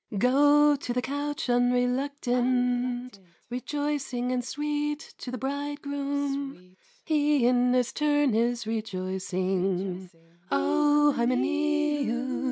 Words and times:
Go 0.17 0.75
to 0.77 0.93
the 0.93 1.01
couch 1.03 1.47
unreluctant, 1.47 3.19
Rejoicing 3.51 4.31
and 4.31 4.43
sweet 4.43 5.13
to 5.19 5.29
the 5.29 5.37
bridegroom; 5.37 6.75
He 7.05 7.45
in 7.45 7.71
his 7.73 7.93
turn 7.93 8.33
is 8.33 8.65
rejoicing, 8.65 10.09
O 10.49 11.13
Hymenæus! 11.15 12.31